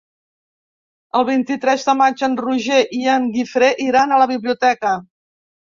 [1.19, 5.01] El vint-i-tres de maig en Roger i en Guifré iran a la biblioteca.